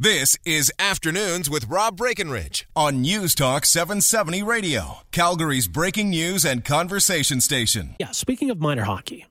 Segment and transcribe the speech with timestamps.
[0.00, 6.64] This is Afternoons with Rob Breckenridge on News Talk 770 Radio, Calgary's breaking news and
[6.64, 7.96] conversation station.
[7.98, 9.26] Yeah, speaking of minor hockey,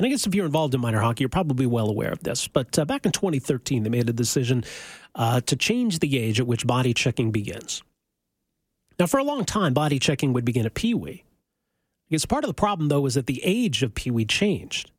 [0.00, 2.48] and I guess if you're involved in minor hockey, you're probably well aware of this,
[2.48, 4.64] but uh, back in 2013, they made a decision
[5.14, 7.84] uh, to change the age at which body checking begins.
[8.98, 11.22] Now, for a long time, body checking would begin at Pee Wee.
[11.22, 14.90] I guess part of the problem, though, is that the age of Pee Wee changed.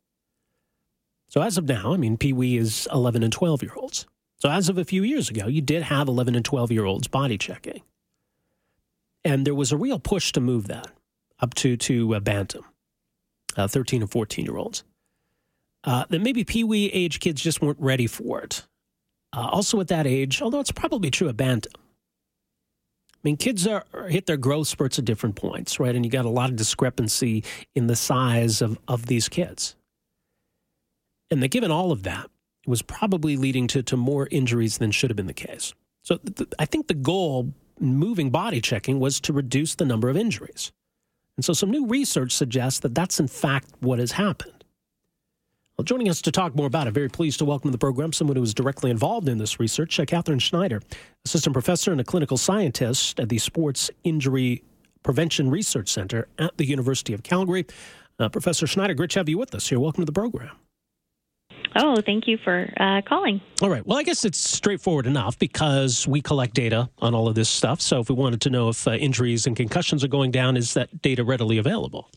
[1.28, 4.06] So as of now, I mean, Pee Wee is 11 and 12 year olds.
[4.38, 7.08] So as of a few years ago, you did have 11 and 12 year olds
[7.08, 7.82] body checking.
[9.24, 10.88] And there was a real push to move that
[11.40, 12.64] up to, to uh, Bantam,
[13.56, 14.84] uh, 13 and 14 year olds.
[15.84, 18.66] Uh, that maybe Pee Wee age kids just weren't ready for it.
[19.32, 21.72] Uh, also at that age, although it's probably true at Bantam,
[23.12, 25.94] I mean, kids are, hit their growth spurts at different points, right?
[25.94, 27.42] And you got a lot of discrepancy
[27.74, 29.74] in the size of, of these kids.
[31.30, 32.30] And that given all of that,
[32.66, 35.74] was probably leading to, to more injuries than should have been the case.
[36.02, 40.16] So th- I think the goal moving body checking was to reduce the number of
[40.16, 40.72] injuries.
[41.36, 44.64] And so some new research suggests that that's in fact what has happened.
[45.76, 48.10] Well, joining us to talk more about it, very pleased to welcome to the program
[48.10, 50.80] someone who was directly involved in this research, Catherine Schneider,
[51.26, 54.62] assistant professor and a clinical scientist at the Sports Injury
[55.02, 57.66] Prevention Research Center at the University of Calgary.
[58.18, 59.78] Uh, Professor Schneider, great to have you with us here.
[59.78, 60.56] Welcome to the program.
[61.78, 63.40] Oh, thank you for uh, calling.
[63.60, 63.86] All right.
[63.86, 67.80] Well, I guess it's straightforward enough because we collect data on all of this stuff.
[67.82, 70.74] So if we wanted to know if uh, injuries and concussions are going down, is
[70.74, 72.10] that data readily available?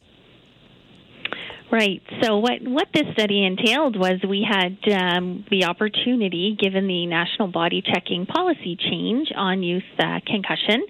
[1.72, 2.02] Right.
[2.24, 7.50] So what what this study entailed was we had um, the opportunity, given the national
[7.50, 10.84] body checking policy change on youth uh, concussion.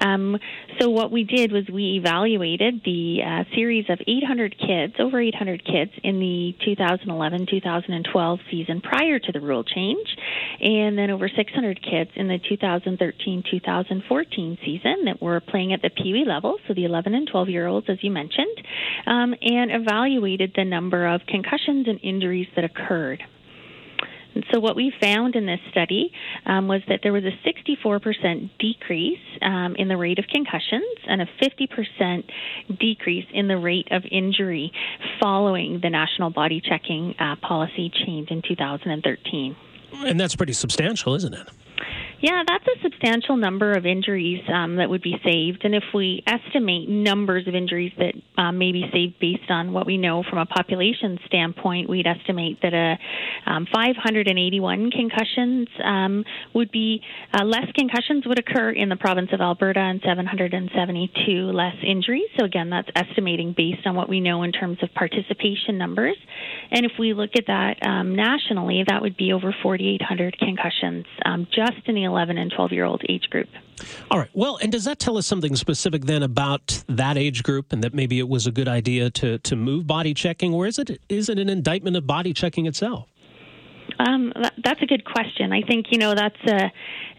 [0.00, 0.36] Um,
[0.80, 5.64] so what we did was we evaluated the uh, series of 800 kids, over 800
[5.64, 10.16] kids, in the 2011-2012 season prior to the rule change,
[10.60, 16.12] and then over 600 kids in the 2013-2014 season that were playing at the Pee
[16.12, 18.60] Wee level, so the 11 and 12 year olds, as you mentioned,
[19.06, 23.22] um, and evaluated evaluated the number of concussions and injuries that occurred.
[24.34, 26.10] And so, what we found in this study
[26.44, 31.22] um, was that there was a 64% decrease um, in the rate of concussions and
[31.22, 32.24] a 50%
[32.80, 34.72] decrease in the rate of injury
[35.22, 39.56] following the national body checking uh, policy change in 2013.
[40.04, 41.48] And that's pretty substantial, isn't it?
[42.24, 45.62] Yeah, that's a substantial number of injuries um, that would be saved.
[45.62, 49.84] And if we estimate numbers of injuries that um, may be saved based on what
[49.84, 52.96] we know from a population standpoint, we'd estimate that a
[53.44, 56.24] um, 581 concussions um,
[56.54, 57.02] would be
[57.34, 62.30] uh, less concussions would occur in the province of Alberta and 772 less injuries.
[62.38, 66.16] So again, that's estimating based on what we know in terms of participation numbers.
[66.70, 71.46] And if we look at that um, nationally, that would be over 4,800 concussions um,
[71.54, 73.48] just in the 11 and 12 year old age group.
[74.08, 74.30] All right.
[74.34, 77.92] Well, and does that tell us something specific then about that age group and that
[77.92, 81.28] maybe it was a good idea to, to move body checking, or is it is
[81.28, 83.08] it an indictment of body checking itself?
[83.98, 84.32] Um,
[84.62, 85.52] that's a good question.
[85.52, 86.72] I think you know that's a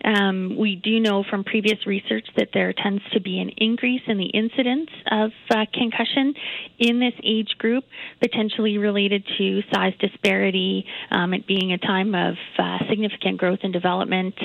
[0.05, 4.17] um, we do know from previous research that there tends to be an increase in
[4.17, 6.33] the incidence of uh, concussion
[6.77, 7.85] in this age group,
[8.21, 13.73] potentially related to size disparity, um, it being a time of uh, significant growth and
[13.73, 14.35] development.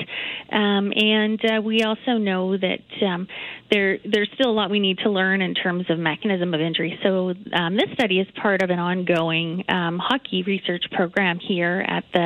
[0.51, 3.27] Um, and uh, we also know that um,
[3.69, 6.97] there there's still a lot we need to learn in terms of mechanism of injury.
[7.03, 12.20] So um, this study is part of an ongoing hockey research program here at the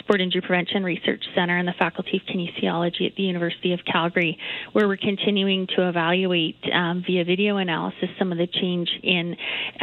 [0.00, 4.38] Sport Injury Prevention Research Center and the Faculty of Kinesiology at the University of Calgary,
[4.72, 9.36] where we're continuing to evaluate um, via video analysis some of the change in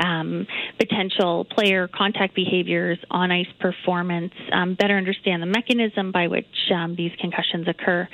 [0.03, 0.47] um,
[0.79, 6.95] potential player contact behaviors, on ice performance, um, better understand the mechanism by which um,
[6.95, 8.07] these concussions occur.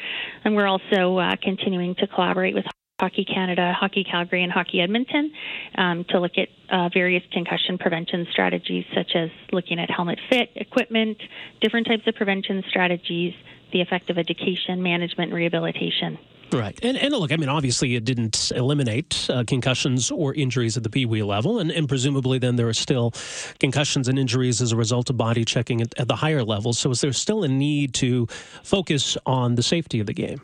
[0.43, 2.65] And we're also uh, continuing to collaborate with
[2.99, 5.31] Hockey Canada, Hockey Calgary, and Hockey Edmonton
[5.75, 10.49] um, to look at uh, various concussion prevention strategies, such as looking at helmet fit
[10.55, 11.17] equipment,
[11.59, 13.33] different types of prevention strategies,
[13.71, 16.19] the effective education, management, and rehabilitation.
[16.51, 16.77] Right.
[16.83, 20.89] And, and look, I mean, obviously it didn't eliminate uh, concussions or injuries at the
[20.89, 21.57] Pee Wee level.
[21.57, 23.11] And, and presumably then there are still
[23.59, 26.77] concussions and injuries as a result of body checking at, at the higher levels.
[26.77, 28.27] So is there still a need to
[28.61, 30.41] focus on the safety of the game?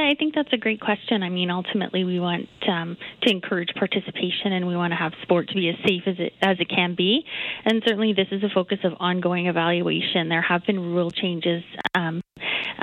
[0.00, 1.22] I think that's a great question.
[1.22, 5.48] I mean, ultimately, we want um, to encourage participation, and we want to have sport
[5.48, 7.24] to be as safe as it as it can be.
[7.64, 10.28] And certainly, this is a focus of ongoing evaluation.
[10.28, 11.62] There have been rule changes
[11.94, 12.23] um,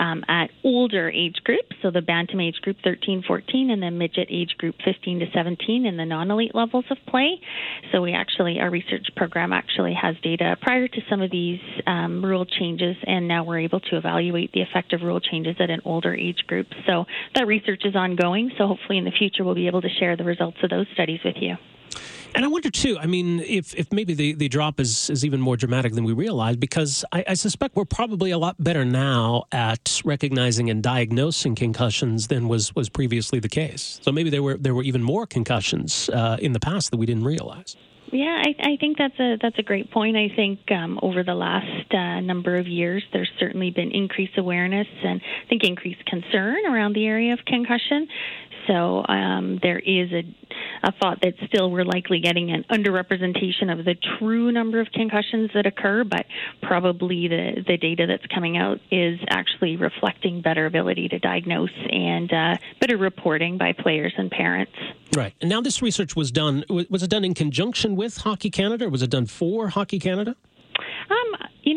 [0.02, 4.28] um, at older age groups, so the bantam age group 13, 14, and the midget
[4.32, 7.40] age group 15 to 17 in the non-elite levels of play.
[7.92, 12.26] So we actually, our research program actually has data prior to some of these um,
[12.26, 15.82] rule changes, and now we're able to evaluate the effect of rule changes at an
[15.86, 16.68] older age group.
[16.88, 17.06] So
[17.36, 18.52] that research is ongoing.
[18.58, 21.20] So hopefully in the future we'll be able to share the results of those studies
[21.24, 21.58] with you.
[22.34, 22.98] And I wonder too.
[22.98, 26.14] I mean, if if maybe the, the drop is is even more dramatic than we
[26.14, 31.56] realize, because I, I, suspect we're probably a lot better now at recognizing and diagnosing
[31.56, 34.00] concussions than was was previously the case.
[34.02, 37.06] So maybe there were there were even more concussions uh, in the past that we
[37.06, 37.76] didn't realize.
[38.12, 40.18] Yeah, I, I think that's a that's a great point.
[40.18, 44.88] I think um, over the last uh, number of years, there's certainly been increased awareness
[45.04, 48.08] and I think increased concern around the area of concussion.
[48.68, 50.24] So um, there is a,
[50.84, 55.52] a thought that still we're likely getting an underrepresentation of the true number of concussions
[55.54, 56.26] that occur, but
[56.62, 62.32] probably the, the data that's coming out is actually reflecting better ability to diagnose and
[62.32, 64.74] uh, better reporting by players and parents.
[65.16, 65.34] Right.
[65.42, 68.90] And now this research was done, was it done in conjunction with Hockey Canada or
[68.90, 70.36] was it done for Hockey Canada?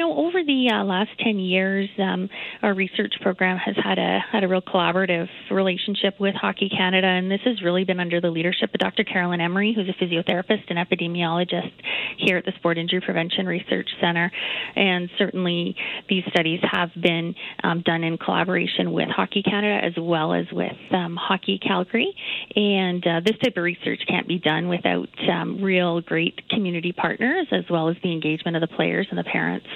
[0.05, 2.29] Know, over the uh, last ten years, um,
[2.63, 7.31] our research program has had a had a real collaborative relationship with Hockey Canada, and
[7.31, 9.05] this has really been under the leadership of Dr.
[9.05, 11.73] Carolyn Emery, who's a physiotherapist and epidemiologist
[12.19, 14.31] here at the Sport Injury Prevention Research Center.
[14.77, 15.75] And certainly,
[16.11, 20.77] these studies have been um, done in collaboration with Hockey Canada as well as with
[20.91, 22.15] um, Hockey Calgary.
[22.55, 27.47] And uh, this type of research can't be done without um, real great community partners
[27.53, 29.67] as well as the engagement of the players and the parents.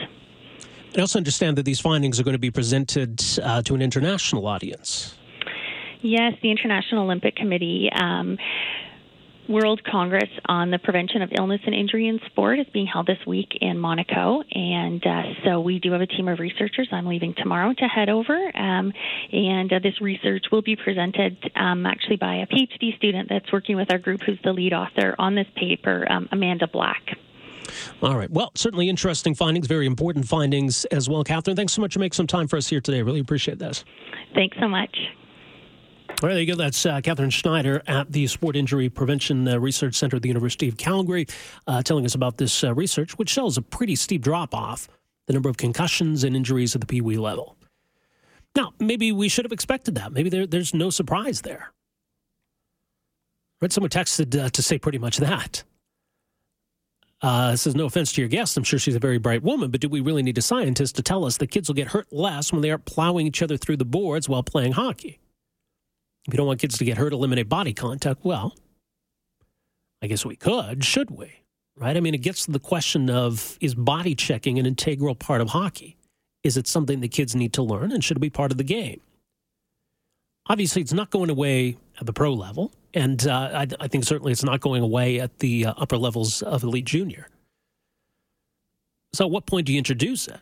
[0.96, 4.46] I also understand that these findings are going to be presented uh, to an international
[4.46, 5.14] audience.
[6.00, 7.90] Yes, the International Olympic Committee.
[7.93, 8.38] Um,
[9.49, 13.19] World Congress on the Prevention of Illness and Injury in Sport is being held this
[13.26, 14.43] week in Monaco.
[14.52, 16.88] And uh, so we do have a team of researchers.
[16.93, 18.37] I'm leaving tomorrow to head over.
[18.55, 18.93] Um,
[19.32, 23.76] and uh, this research will be presented um, actually by a PhD student that's working
[23.76, 27.17] with our group, who's the lead author on this paper, um, Amanda Black.
[28.03, 28.31] All right.
[28.31, 31.25] Well, certainly interesting findings, very important findings as well.
[31.25, 33.03] Catherine, thanks so much for making some time for us here today.
[33.03, 33.85] Really appreciate this.
[34.35, 34.97] Thanks so much.
[36.20, 36.56] All right, there you go.
[36.56, 40.69] That's uh, Catherine Schneider at the Sport Injury Prevention uh, Research Center at the University
[40.69, 41.26] of Calgary,
[41.69, 44.88] uh, telling us about this uh, research, which shows a pretty steep drop off
[45.26, 47.56] the number of concussions and injuries at the Pee Wee level.
[48.56, 50.12] Now, maybe we should have expected that.
[50.12, 51.70] Maybe there, there's no surprise there.
[53.61, 53.70] Right?
[53.70, 55.62] Someone texted uh, to say pretty much that.
[57.20, 58.56] Uh, says, no offense to your guest.
[58.56, 61.03] I'm sure she's a very bright woman, but do we really need a scientist to
[61.03, 63.79] tell us that kids will get hurt less when they aren't plowing each other through
[63.79, 65.19] the boards while playing hockey?
[66.26, 68.25] If you don't want kids to get hurt, eliminate body contact.
[68.25, 68.55] Well,
[70.00, 71.32] I guess we could, should we?
[71.76, 71.97] Right?
[71.97, 75.50] I mean, it gets to the question of is body checking an integral part of
[75.50, 75.97] hockey?
[76.44, 78.65] Is it something that kids need to learn and should it be part of the
[78.65, 79.00] game?
[80.49, 82.73] Obviously, it's not going away at the pro level.
[82.94, 86.43] And uh, I, I, think certainly it's not going away at the uh, upper levels
[86.43, 87.29] of Elite Junior.
[89.12, 90.40] So, at what point do you introduce it?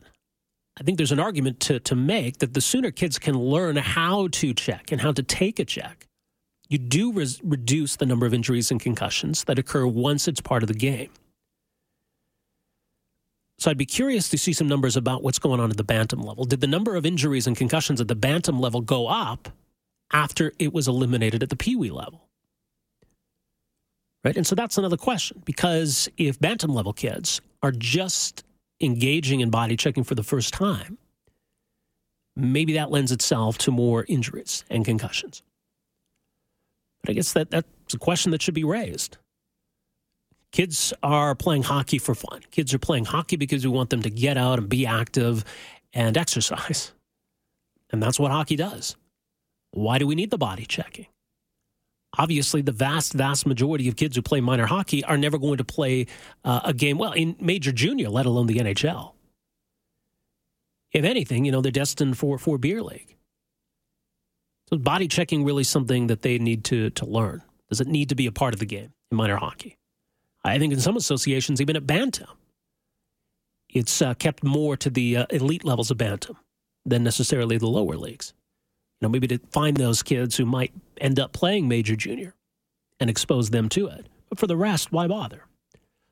[0.78, 4.28] I think there's an argument to, to make that the sooner kids can learn how
[4.28, 6.06] to check and how to take a check,
[6.68, 10.62] you do res- reduce the number of injuries and concussions that occur once it's part
[10.62, 11.10] of the game.
[13.58, 16.20] So I'd be curious to see some numbers about what's going on at the bantam
[16.20, 16.44] level.
[16.44, 19.48] Did the number of injuries and concussions at the bantam level go up
[20.12, 22.25] after it was eliminated at the Pee Wee level?
[24.26, 24.36] Right?
[24.36, 28.42] And so that's another question because if bantam level kids are just
[28.80, 30.98] engaging in body checking for the first time,
[32.34, 35.44] maybe that lends itself to more injuries and concussions.
[37.02, 39.16] But I guess that, that's a question that should be raised.
[40.50, 42.40] Kids are playing hockey for fun.
[42.50, 45.44] Kids are playing hockey because we want them to get out and be active
[45.92, 46.90] and exercise.
[47.90, 48.96] And that's what hockey does.
[49.70, 51.06] Why do we need the body checking?
[52.18, 55.64] Obviously, the vast, vast majority of kids who play minor hockey are never going to
[55.64, 56.06] play
[56.44, 59.12] uh, a game, well, in major junior, let alone the NHL.
[60.92, 63.16] If anything, you know, they're destined for, for beer league.
[64.70, 67.42] So body checking really something that they need to, to learn.
[67.68, 69.76] Does it need to be a part of the game in minor hockey?
[70.44, 72.28] I think in some associations, even at Bantam,
[73.68, 76.36] it's uh, kept more to the uh, elite levels of Bantam
[76.84, 78.32] than necessarily the lower leagues.
[79.00, 82.34] You know, maybe to find those kids who might end up playing major junior
[83.00, 84.06] and expose them to it.
[84.28, 85.42] But for the rest, why bother?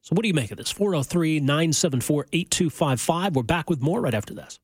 [0.02, 0.70] So, what do you make of this?
[0.70, 3.36] 403 974 8255.
[3.36, 4.58] We're back with more right after this.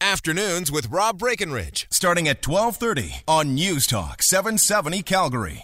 [0.00, 5.52] Afternoons with Rob Breckenridge, starting at 1230 on News Talk 770 Calgary.